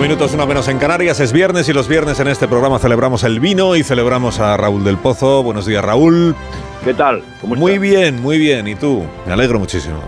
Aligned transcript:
minutos, 0.00 0.32
una 0.34 0.46
menos 0.46 0.68
en 0.68 0.78
Canarias. 0.78 1.18
Es 1.20 1.32
viernes 1.32 1.68
y 1.68 1.72
los 1.72 1.88
viernes 1.88 2.20
en 2.20 2.28
este 2.28 2.46
programa 2.46 2.78
celebramos 2.78 3.24
el 3.24 3.40
vino 3.40 3.74
y 3.74 3.82
celebramos 3.82 4.38
a 4.38 4.56
Raúl 4.56 4.84
del 4.84 4.96
Pozo. 4.96 5.42
Buenos 5.42 5.66
días, 5.66 5.84
Raúl. 5.84 6.34
¿Qué 6.84 6.94
tal? 6.94 7.22
¿Cómo 7.40 7.56
muy 7.56 7.72
estás? 7.72 7.82
bien, 7.82 8.22
muy 8.22 8.38
bien. 8.38 8.68
¿Y 8.68 8.74
tú? 8.74 9.04
Me 9.26 9.32
alegro 9.32 9.58
muchísimo. 9.58 10.00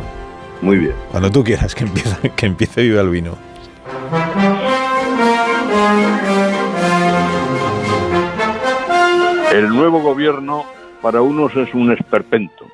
Muy 0.63 0.77
bien. 0.77 0.95
Cuando 1.11 1.31
tú 1.31 1.43
quieras 1.43 1.75
que 1.75 1.85
empiece, 1.85 2.31
que 2.37 2.47
empiece 2.47 2.83
Viva 2.83 3.01
el 3.01 3.11
Vino. 3.11 3.37
El 9.53 9.69
nuevo 9.69 10.01
gobierno 10.01 10.65
para 11.03 11.23
unos 11.23 11.55
es 11.57 11.75
un 11.75 11.91
esperpento, 11.93 12.67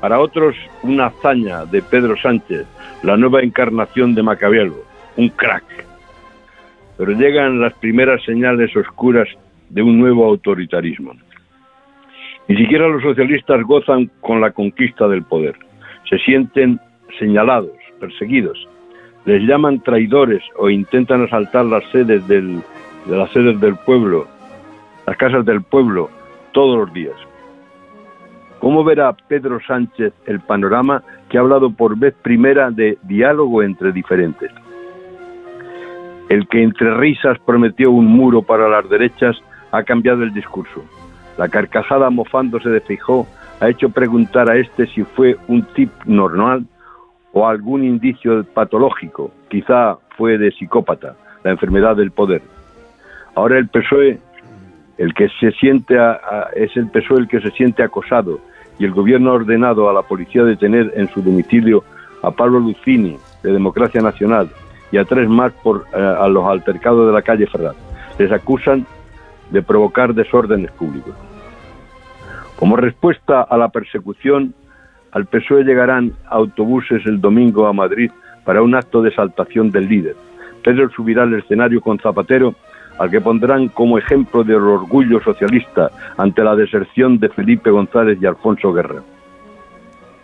para 0.00 0.20
otros 0.20 0.54
una 0.82 1.06
hazaña 1.06 1.64
de 1.64 1.82
Pedro 1.82 2.16
Sánchez, 2.16 2.66
la 3.02 3.16
nueva 3.16 3.42
encarnación 3.42 4.14
de 4.14 4.22
Macabielo, 4.22 4.87
un 5.18 5.28
crack. 5.30 5.64
Pero 6.96 7.12
llegan 7.12 7.60
las 7.60 7.74
primeras 7.74 8.22
señales 8.24 8.74
oscuras 8.74 9.28
de 9.68 9.82
un 9.82 9.98
nuevo 9.98 10.24
autoritarismo. 10.24 11.12
Ni 12.46 12.56
siquiera 12.56 12.88
los 12.88 13.02
socialistas 13.02 13.62
gozan 13.64 14.10
con 14.20 14.40
la 14.40 14.52
conquista 14.52 15.06
del 15.08 15.24
poder. 15.24 15.56
Se 16.08 16.18
sienten 16.18 16.80
señalados, 17.18 17.76
perseguidos. 18.00 18.66
Les 19.26 19.42
llaman 19.42 19.82
traidores 19.82 20.42
o 20.56 20.70
intentan 20.70 21.24
asaltar 21.24 21.66
las 21.66 21.84
sedes 21.90 22.26
del, 22.28 22.62
de 23.06 23.16
las 23.16 23.30
sedes 23.32 23.60
del 23.60 23.76
pueblo, 23.76 24.26
las 25.06 25.16
casas 25.16 25.44
del 25.44 25.62
pueblo, 25.62 26.08
todos 26.52 26.78
los 26.78 26.92
días. 26.94 27.16
¿Cómo 28.60 28.82
verá 28.84 29.12
Pedro 29.12 29.58
Sánchez 29.66 30.12
el 30.26 30.40
panorama 30.40 31.02
que 31.28 31.38
ha 31.38 31.40
hablado 31.40 31.70
por 31.70 31.98
vez 31.98 32.14
primera 32.22 32.70
de 32.70 32.98
diálogo 33.02 33.62
entre 33.62 33.92
diferentes? 33.92 34.50
El 36.28 36.46
que 36.48 36.62
entre 36.62 36.94
risas 36.94 37.38
prometió 37.38 37.90
un 37.90 38.06
muro 38.06 38.42
para 38.42 38.68
las 38.68 38.88
derechas 38.88 39.36
ha 39.72 39.82
cambiado 39.82 40.22
el 40.22 40.32
discurso. 40.34 40.84
La 41.38 41.48
carcajada 41.48 42.10
mofándose 42.10 42.68
de 42.68 42.80
Fijó 42.80 43.26
ha 43.60 43.68
hecho 43.68 43.88
preguntar 43.90 44.50
a 44.50 44.56
este 44.56 44.86
si 44.88 45.02
fue 45.04 45.36
un 45.48 45.62
tip 45.74 45.90
normal 46.04 46.64
o 47.32 47.46
algún 47.46 47.84
indicio 47.84 48.44
patológico, 48.44 49.30
quizá 49.48 49.96
fue 50.16 50.38
de 50.38 50.50
psicópata, 50.52 51.14
la 51.44 51.50
enfermedad 51.52 51.96
del 51.96 52.10
poder. 52.10 52.42
Ahora 53.34 53.58
el 53.58 53.68
PSOE, 53.68 54.18
el 54.96 55.14
que 55.14 55.28
se 55.40 55.52
siente 55.52 55.98
a- 55.98 56.48
es 56.56 56.76
el 56.76 56.88
PSOE 56.90 57.20
el 57.20 57.28
que 57.28 57.40
se 57.40 57.50
siente 57.52 57.82
acosado 57.82 58.40
y 58.78 58.84
el 58.84 58.92
gobierno 58.92 59.30
ha 59.30 59.34
ordenado 59.34 59.88
a 59.88 59.92
la 59.92 60.02
policía 60.02 60.44
detener 60.44 60.92
en 60.96 61.08
su 61.08 61.22
domicilio 61.22 61.84
a 62.22 62.30
Pablo 62.30 62.58
Lucini 62.60 63.16
de 63.42 63.52
Democracia 63.52 64.00
Nacional 64.00 64.48
y 64.90 64.98
a 64.98 65.04
tres 65.04 65.28
más 65.28 65.52
por 65.52 65.86
eh, 65.94 65.98
a 65.98 66.28
los 66.28 66.46
altercados 66.46 67.06
de 67.06 67.12
la 67.12 67.22
calle 67.22 67.46
Ferraz. 67.46 67.76
Les 68.18 68.32
acusan 68.32 68.86
de 69.50 69.62
provocar 69.62 70.14
desórdenes 70.14 70.70
públicos. 70.72 71.14
Como 72.56 72.76
respuesta 72.76 73.42
a 73.42 73.56
la 73.56 73.68
persecución, 73.68 74.54
al 75.12 75.26
PSOE 75.26 75.64
llegarán 75.64 76.12
autobuses 76.28 77.06
el 77.06 77.20
domingo 77.20 77.66
a 77.66 77.72
Madrid 77.72 78.10
para 78.44 78.62
un 78.62 78.74
acto 78.74 79.00
de 79.02 79.10
exaltación 79.10 79.70
del 79.70 79.88
líder. 79.88 80.16
Pedro 80.64 80.90
subirá 80.90 81.22
al 81.22 81.34
escenario 81.34 81.80
con 81.80 81.98
Zapatero, 81.98 82.54
al 82.98 83.10
que 83.10 83.20
pondrán 83.20 83.68
como 83.68 83.96
ejemplo 83.96 84.42
del 84.42 84.56
orgullo 84.56 85.20
socialista 85.22 85.90
ante 86.16 86.42
la 86.42 86.56
deserción 86.56 87.18
de 87.18 87.28
Felipe 87.28 87.70
González 87.70 88.18
y 88.20 88.26
Alfonso 88.26 88.72
Guerra. 88.72 89.02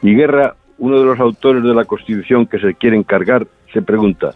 Y 0.03 0.15
Guerra, 0.15 0.57
uno 0.79 0.99
de 0.99 1.05
los 1.05 1.21
autores 1.21 1.63
de 1.63 1.75
la 1.75 1.85
Constitución 1.85 2.47
que 2.47 2.59
se 2.59 2.75
quiere 2.75 2.97
encargar, 2.97 3.47
se 3.73 3.81
pregunta, 3.81 4.35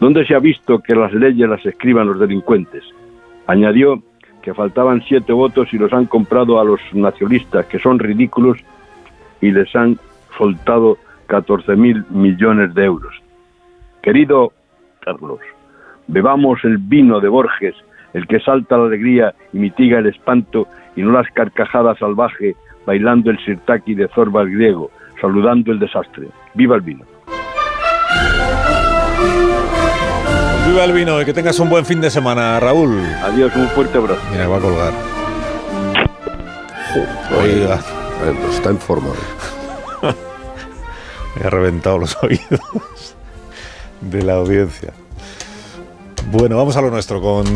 ¿dónde 0.00 0.26
se 0.26 0.34
ha 0.34 0.38
visto 0.38 0.80
que 0.80 0.94
las 0.94 1.12
leyes 1.12 1.48
las 1.48 1.64
escriban 1.64 2.06
los 2.06 2.18
delincuentes? 2.18 2.84
Añadió 3.46 4.02
que 4.42 4.54
faltaban 4.54 5.02
siete 5.06 5.32
votos 5.32 5.72
y 5.72 5.78
los 5.78 5.92
han 5.92 6.06
comprado 6.06 6.60
a 6.60 6.64
los 6.64 6.80
nacionalistas, 6.92 7.66
que 7.66 7.78
son 7.78 7.98
ridículos, 7.98 8.58
y 9.40 9.50
les 9.52 9.74
han 9.74 9.98
soltado 10.36 10.98
14 11.26 11.76
mil 11.76 12.04
millones 12.10 12.74
de 12.74 12.84
euros. 12.84 13.14
Querido 14.02 14.52
Carlos, 15.00 15.40
bebamos 16.08 16.64
el 16.64 16.78
vino 16.78 17.20
de 17.20 17.28
Borges, 17.28 17.74
el 18.12 18.26
que 18.26 18.40
salta 18.40 18.76
la 18.76 18.86
alegría 18.86 19.34
y 19.52 19.58
mitiga 19.58 19.98
el 19.98 20.06
espanto, 20.06 20.66
y 20.96 21.02
no 21.02 21.12
las 21.12 21.30
carcajadas 21.32 21.98
salvaje, 21.98 22.54
bailando 22.84 23.30
el 23.30 23.38
sirtaki 23.44 23.94
de 23.94 24.08
Zorba 24.08 24.42
el 24.42 24.50
griego, 24.50 24.90
saludando 25.20 25.72
el 25.72 25.78
desastre. 25.78 26.28
¡Viva 26.54 26.76
el 26.76 26.82
vino! 26.82 27.04
Viva 30.72 30.84
el 30.86 30.92
Vino 30.94 31.20
y 31.20 31.26
que 31.26 31.34
tengas 31.34 31.58
un 31.58 31.68
buen 31.68 31.84
fin 31.84 32.00
de 32.00 32.10
semana, 32.10 32.58
Raúl. 32.58 32.98
Adiós, 33.22 33.54
un 33.54 33.68
fuerte 33.68 33.98
abrazo. 33.98 34.22
Mira, 34.30 34.48
va 34.48 34.56
a 34.56 34.60
colgar. 34.60 34.92
Oiga, 37.38 37.78
pues 38.40 38.54
está 38.54 38.70
en 38.70 38.78
forma. 38.78 39.10
hoy. 39.10 40.14
me 41.36 41.46
ha 41.46 41.50
reventado 41.50 41.98
los 41.98 42.16
oídos 42.22 43.14
de 44.00 44.22
la 44.22 44.36
audiencia. 44.36 44.94
Bueno, 46.30 46.56
vamos 46.56 46.74
a 46.74 46.80
lo 46.80 46.90
nuestro 46.90 47.20
con 47.20 47.44